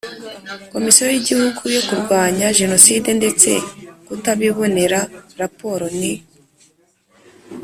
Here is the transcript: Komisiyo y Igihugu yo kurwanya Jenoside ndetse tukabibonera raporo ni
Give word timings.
Komisiyo 0.71 1.05
y 1.11 1.17
Igihugu 1.21 1.61
yo 1.75 1.81
kurwanya 1.87 2.47
Jenoside 2.59 3.09
ndetse 3.19 3.49
tukabibonera 4.05 4.99
raporo 5.41 5.85
ni 5.99 6.13